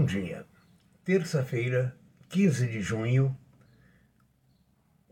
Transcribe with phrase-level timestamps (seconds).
[0.00, 0.46] Bom dia.
[1.04, 1.94] Terça-feira,
[2.30, 3.36] 15 de junho,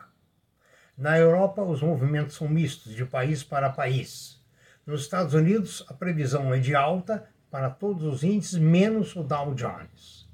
[0.94, 4.44] Na Europa, os movimentos são mistos, de país para país.
[4.84, 9.54] Nos Estados Unidos, a previsão é de alta, para todos os índices, menos o Dow
[9.54, 10.28] Jones.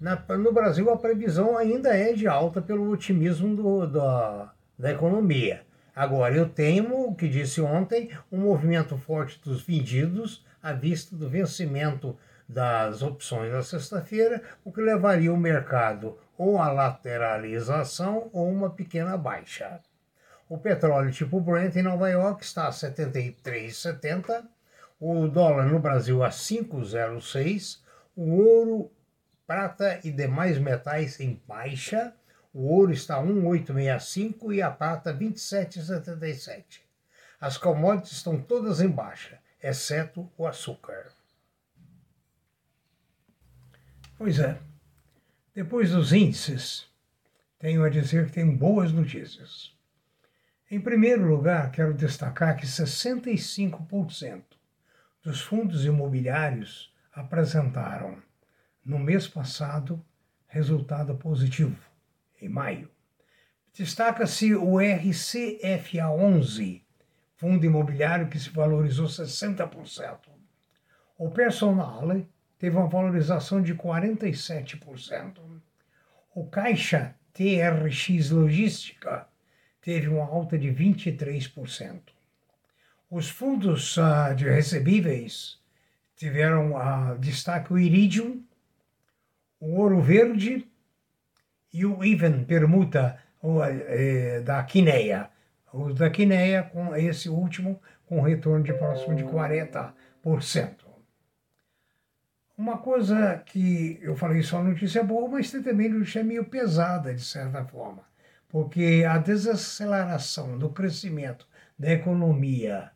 [0.00, 5.62] Na, no Brasil, a previsão ainda é de alta pelo otimismo do, do, da economia.
[5.94, 11.28] Agora, eu temo, o que disse ontem, um movimento forte dos vendidos à vista do
[11.28, 12.16] vencimento
[12.48, 19.16] das opções na sexta-feira, o que levaria o mercado ou à lateralização ou uma pequena
[19.16, 19.80] baixa.
[20.48, 24.44] O petróleo tipo Brent em Nova York está a 73,70
[25.04, 27.80] o dólar no Brasil a 5,06,
[28.14, 28.88] o ouro,
[29.44, 32.14] prata e demais metais em baixa,
[32.54, 36.82] o ouro está a 1,865 e a prata 27,77.
[37.40, 41.10] As commodities estão todas em baixa, exceto o açúcar.
[44.16, 44.56] Pois é,
[45.52, 46.86] depois dos índices,
[47.58, 49.74] tenho a dizer que tem boas notícias.
[50.70, 54.61] Em primeiro lugar, quero destacar que 65%
[55.22, 58.20] dos fundos imobiliários apresentaram,
[58.84, 60.04] no mês passado,
[60.48, 61.78] resultado positivo,
[62.40, 62.90] em maio.
[63.72, 66.82] Destaca-se o RCFA11,
[67.36, 70.18] fundo imobiliário que se valorizou 60%.
[71.16, 72.02] O personal
[72.58, 75.38] teve uma valorização de 47%.
[76.34, 79.26] O Caixa TRX Logística
[79.80, 82.00] teve uma alta de 23%.
[83.14, 85.58] Os fundos uh, de recebíveis
[86.16, 88.42] tiveram uh, destaque o Iridium,
[89.60, 90.66] o Ouro Verde
[91.70, 95.28] e o Even Permuta o, eh, da Quineia.
[95.74, 99.92] O da Quineia, com esse último, com retorno de próximo de 40%.
[102.56, 107.22] Uma coisa que eu falei só notícia boa, mas tem também notícia meio pesada, de
[107.22, 108.04] certa forma,
[108.48, 111.46] porque a desaceleração do crescimento
[111.78, 112.90] da economia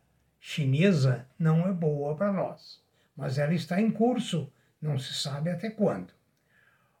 [0.47, 2.81] chinesa não é boa para nós,
[3.17, 4.49] mas ela está em curso,
[4.81, 6.11] não se sabe até quando.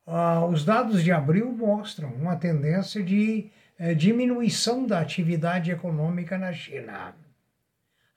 [0.05, 3.49] Uh, os dados de abril mostram uma tendência de
[3.79, 7.15] eh, diminuição da atividade econômica na China.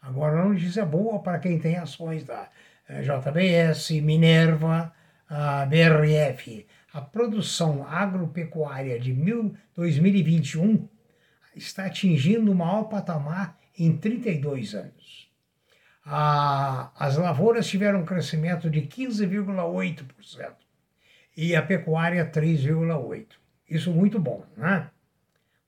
[0.03, 2.49] Agora, a notícia boa para quem tem ações da
[2.89, 4.93] eh, JBS, Minerva,
[5.29, 6.67] a BRF.
[6.93, 9.13] A produção agropecuária de
[9.77, 10.89] 2021
[11.55, 15.31] está atingindo o maior patamar em 32 anos.
[16.05, 20.55] as lavouras tiveram um crescimento de 15,8%
[21.37, 23.27] e a pecuária 3,8%.
[23.69, 24.91] Isso muito bom, né?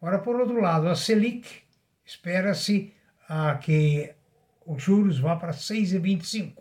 [0.01, 1.63] Agora, por outro lado, a Selic
[2.05, 2.93] espera-se
[3.29, 4.13] ah, que
[4.67, 6.55] os juros vá para 6,25.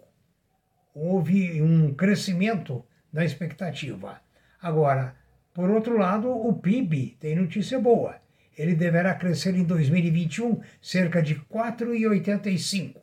[0.94, 4.22] Houve um crescimento da expectativa.
[4.62, 5.16] Agora,
[5.54, 8.22] por outro lado, o PIB tem notícia boa
[8.58, 12.96] ele deverá crescer em 2021 cerca de 4,85.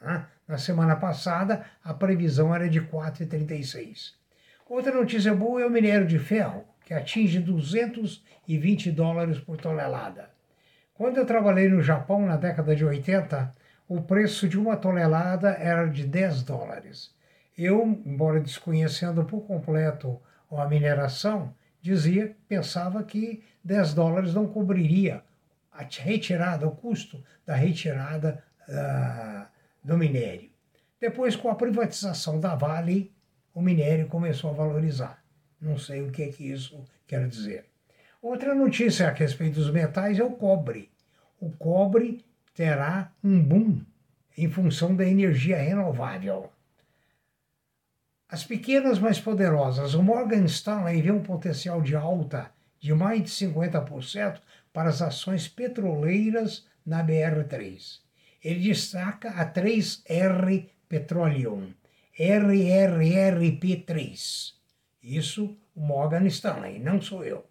[0.00, 0.26] Né?
[0.48, 4.14] Na semana passada, a previsão era de 4,36.
[4.68, 10.30] Outra notícia boa é o minério de ferro, que atinge 220 dólares por tonelada.
[10.94, 13.54] Quando eu trabalhei no Japão na década de 80,
[13.88, 17.14] o preço de uma tonelada era de 10 dólares.
[17.56, 20.20] Eu, embora desconhecendo por completo
[20.50, 21.54] a mineração,
[21.86, 25.22] dizia, pensava que 10 dólares não cobriria
[25.72, 29.46] a retirada, o custo da retirada uh,
[29.84, 30.50] do minério.
[31.00, 33.12] Depois, com a privatização da Vale,
[33.54, 35.22] o minério começou a valorizar.
[35.60, 37.66] Não sei o que, é que isso quer dizer.
[38.20, 40.90] Outra notícia a respeito dos metais é o cobre.
[41.38, 42.24] O cobre
[42.54, 43.80] terá um boom
[44.36, 46.50] em função da energia renovável.
[48.28, 52.50] As pequenas mais poderosas, o Morgan Stanley vê um potencial de alta
[52.80, 54.40] de mais de 50%
[54.72, 58.00] para as ações petroleiras na BR3.
[58.42, 61.72] Ele destaca a 3R Petroleum,
[62.18, 64.54] RRRP3.
[65.02, 67.46] Isso o Morgan Stanley, não sou eu.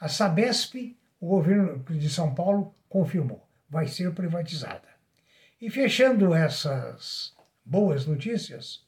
[0.00, 4.88] A Sabesp, o governo de São Paulo confirmou, vai ser privatizada.
[5.60, 7.32] E fechando essas
[7.64, 8.84] boas notícias,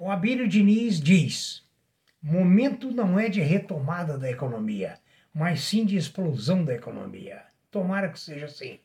[0.00, 1.62] o Abílio Diniz diz:
[2.22, 4.98] momento não é de retomada da economia,
[5.32, 7.42] mas sim de explosão da economia.
[7.70, 8.80] Tomara que seja assim.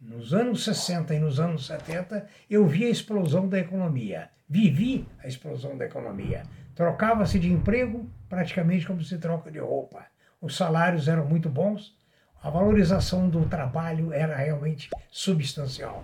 [0.00, 4.28] Nos anos 60 e nos anos 70, eu vi a explosão da economia.
[4.48, 6.42] Vivi a explosão da economia.
[6.74, 10.04] Trocava-se de emprego praticamente como se troca de roupa.
[10.40, 11.96] Os salários eram muito bons,
[12.42, 16.02] a valorização do trabalho era realmente substancial.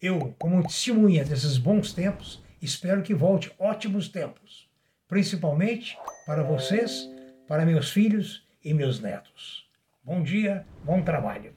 [0.00, 4.68] Eu, como testemunha desses bons tempos, espero que volte ótimos tempos,
[5.08, 7.08] principalmente para vocês,
[7.46, 9.68] para meus filhos e meus netos.
[10.02, 11.54] Bom dia, bom trabalho.